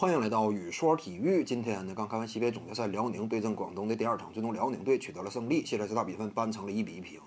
[0.00, 1.44] 欢迎来到雨说体育。
[1.44, 7.20] 今天呢，刚开完西北总决赛，辽宁对阵广东的第二场，最终辽宁队取得了胜利，现在这大比分扳成了一比一平。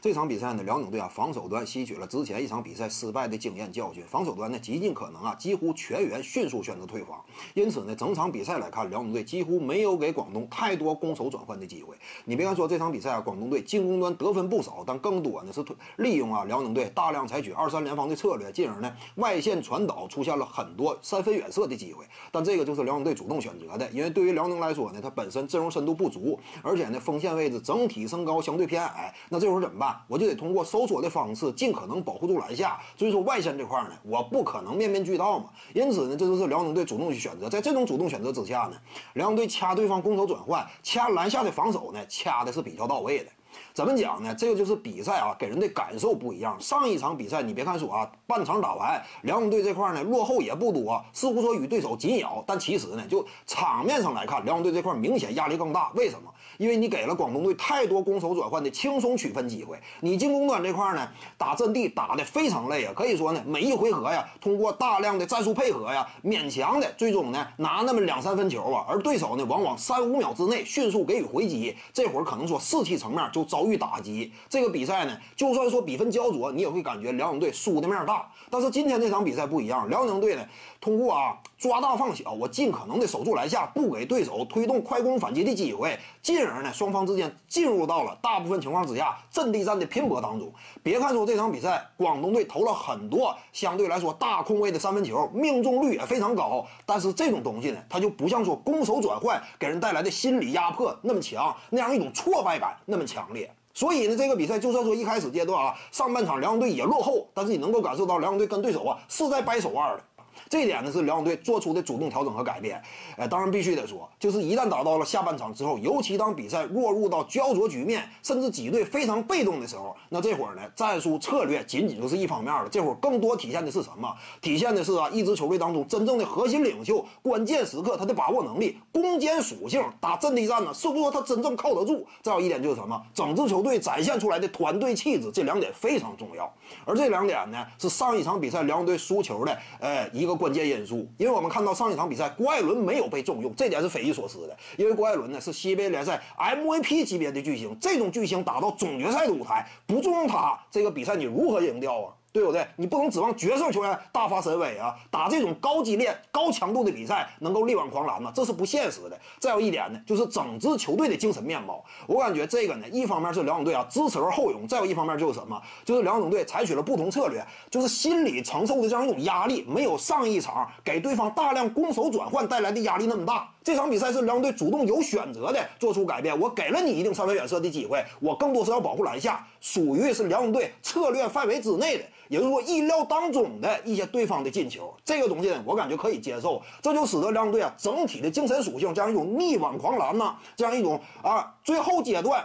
[0.00, 7.20] 这场比赛呢，辽宁队啊防守端吸取了之前一场比赛失败的经验教训，防守端呢极尽可能啊几乎全员迅速选择退防。
[7.54, 11.96] 因此呢，整场比赛来看，辽宁队几乎没有给广东太多攻守转换的机会。
[12.24, 15.64] 你别看说这场比赛啊，广东队进攻端得分不少，但更多呢是
[15.96, 22.04] 利用啊辽宁队大量采取二三联防的策略，进而呢外线传导出现了很多三分远射的机会。
[22.30, 29.98] 但这个就是辽宁队主动选择的，因为对于辽宁来说呢，它本身阵容深度不足，而且呢锋线位置整体身高相对偏矮，那这会儿怎么办？
[30.06, 32.78] 我就得通过收缩的方式，尽可能保护住篮下。
[32.96, 35.46] 所以说外线这块呢，我不可能面面俱到嘛。
[35.72, 37.48] 因此呢，这就是辽宁队主动去选择。
[37.48, 38.76] 在这种主动选择之下呢，
[39.14, 43.30] 辽宁队掐对方攻守转换，掐篮下的防守呢，掐的是比较到位的。
[43.72, 44.34] 怎么讲呢？
[44.34, 46.56] 这个就是比赛啊，给人的感受不一样。
[46.60, 55.90] 上一场比赛，你别看说啊，半场打完，辽宁队这块呢落后也不多，似乎说与对手紧咬，但其实呢，就场面上来看，辽宁队这块明显压力更大。
[55.94, 56.30] 为什么？
[56.58, 59.76] 因为你给了广东队太多攻守转换的轻松取分机会。
[60.00, 74.32] 你进攻端这块呢，打阵地打得非常累啊，可以说呢，每一回合呀，通过大量的战术配合呀，勉强的最终呢拿那么两三分球啊，而对手呢往往三五秒之内迅速给予回击，这会儿可能说士气层面就遭遇打击。
[74.48, 78.28] 这个比赛呢，就算说比分焦灼，你也会感觉辽宁队输的面大。
[78.50, 80.46] 但是今天这场比赛不一样，辽宁队呢，
[80.80, 90.52] 通过啊抓大放小，我尽可能的守住篮下，不给对手推动快攻反击的机会，进而呢，双方之间进入到了大部分情况之下阵地战的拼搏当中。
[90.82, 103.26] 别看说这场比赛广东队投了很多相对来说大空位的三分球，命中率也非常高，但是这种东西呢，它就不像说攻守转换给人带来的心理压迫那么强，那样一种挫败感那么强。
[103.72, 110.04] 所以呢，这个比赛就算说一开始阶段啊，上半场辽宁队也落后，但是你能够感受到辽宁队跟对手啊是在掰手腕的。
[110.48, 112.80] 这一点呢是辽宁队做出的主动调整和改变，
[113.16, 122.68] 呃，当然必须得说，就是一旦打到了下半场之后，尤其当比赛落入到焦灼局面，甚至几队非常被动的时候，那这会儿呢，战术策略仅仅就是一方面了。
[122.68, 124.14] 这会儿更多体现的是什么？
[124.42, 132.06] 体现的是啊，一支球队当中真正的核心领袖，关键时刻他的把握能力、攻坚属性、打阵地战呢，是不是说他真正靠得住？
[132.22, 133.00] 再有一点就是什么？
[133.14, 136.52] 整支球队展现出来的团队气质，这两点非常重要。
[136.84, 140.33] 而这两点呢，是上一场比赛辽宁队输球的，呃，一个。
[140.34, 144.56] 关键因素，因为我们看到上一场比赛郭艾伦没有被重用，这点是匪夷所思的。
[144.76, 152.14] 因为郭艾伦呢是 CBA 联赛 MVP 级别的巨星，这种巨星打到总决赛的舞台，不重用他，这个比赛你如何赢掉啊？
[152.34, 152.66] 对不对？
[152.74, 154.92] 你不能指望角色球员大发神威啊！
[155.08, 158.32] 打这种高激烈、高强度的比赛能够力挽狂澜吗？
[158.34, 159.16] 这是不现实的。
[159.38, 161.84] 再有一点呢，就是整支球队的精神面貌。
[162.08, 165.62] 我感觉这个呢，一方面是辽宁队啊支持而后勇，再有一方面就是什么？
[165.84, 167.40] 就是辽宁队采取了不同策略，
[167.70, 173.48] 就是心理承受的这样一种压力，没有上一场给对方大量攻守转换带来的压力那么大。
[173.64, 182.04] 这场比赛是辽宁队主动有选择的做出改变，我给了你一定三分远射的机会，我更多是要保护篮下，属于是辽宁队策略范围之内的。
[182.28, 186.60] 也就是说，意料当中的一些对方的进球，这个东西呢，我感觉可以接受。
[186.82, 192.44] 这就使得辽宁队啊整体的精神属性，这样一种力挽狂澜呐，这样一种啊最后阶段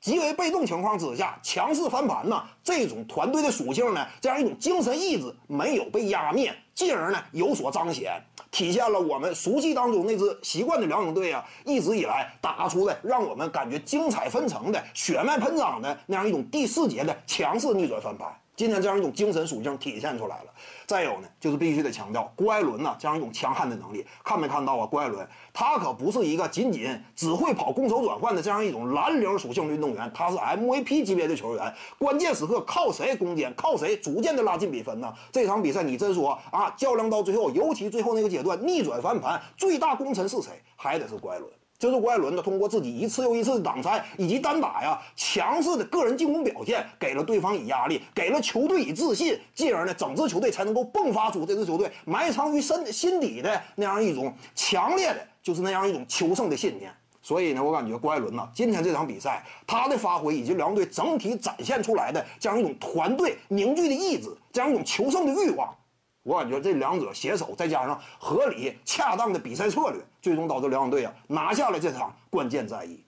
[0.00, 8.12] 极为被动情况之下强势翻盘呐，这种团队的属性呢，这样一种精神意志没有被压灭，进而呢有所彰显，
[8.50, 18.26] 体现了我们熟悉当中那支习惯的辽宁队啊，一直以来打出的让我们感觉精彩纷呈的血脉喷张的那样一种第四节的强势逆转翻盘。
[18.60, 20.52] 今天这样一种精神属性体现出来了。
[20.86, 24.04] 再有呢，就是必须得强调郭艾伦呐这样一种强悍的能力。
[24.22, 24.84] 看没看到啊？
[24.84, 31.74] 郭艾伦他可不是一个仅仅只会跑攻守转换的这样一种蓝领属性运动员，他是 MVP 级别的球员。
[31.96, 33.50] 关键时刻靠谁攻坚？
[33.54, 35.10] 靠谁逐渐的拉近比分呢？
[35.32, 40.50] 这场比赛你真说啊，较量到最后，尤其最后那个阶段逆转翻盘，最大功臣是谁？
[40.76, 41.50] 还得是郭艾伦。
[41.80, 56.92] 就是郭艾伦呢，通过自己一次又一次的挡拆以及单打呀，强势的个人进攻表现，给了对方以压力，给了球队以自信，进而呢，整支球队才能够迸发出这支球队埋藏于身心底的那样一种强烈的，就是那样一种求胜的信念。
[57.22, 65.74] 所以呢，我感觉郭艾伦呢，今天这场比赛他的发挥以及辽宁队整体展现出来的这样一种团队凝聚的意志，这样一种求胜的欲望。
[66.22, 73.02] 我感觉这两者携手，再加上合理恰当的比赛策略，最终导致辽宁队啊拿下了这场关键战役。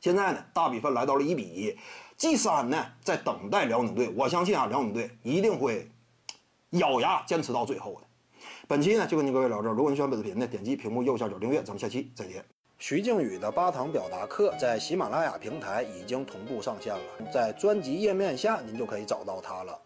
[0.00, 1.76] 现在呢，大比分来到了一比一
[2.16, 4.08] ，G 三呢在等待辽宁队。
[4.16, 5.90] 我相信啊，辽宁队一定会
[6.70, 8.06] 咬牙坚持到最后的。
[8.68, 9.72] 本期呢就跟您各位聊这儿。
[9.72, 11.62] 如果您喜欢本视频呢，点击屏幕右下角订阅。
[11.62, 12.44] 咱们下期再见。
[12.78, 17.00] 徐静宇的八堂表达课在喜马拉雅平台已经同步上线了，
[17.32, 19.78] 在专辑页面下您就可以找到它了。